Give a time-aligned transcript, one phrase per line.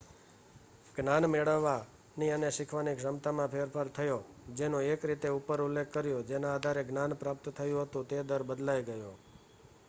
[0.93, 4.17] જ્ઞાન મેળવવાની અને શીખવાની ક્ષમતામાં ફેરફાર થયો
[4.55, 8.83] જેનો એક રીતે ઉપર ઉલ્લેખ કર્યો ,જેના આધારે જ્ઞાન પ્રાપ્ત થયું હતું તે દર બદલાઈ
[8.83, 9.15] ગયો